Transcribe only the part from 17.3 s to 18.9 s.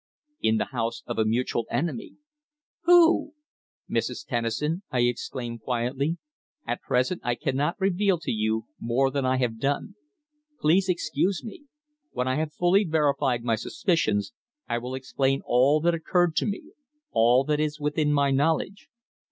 that is within my knowledge.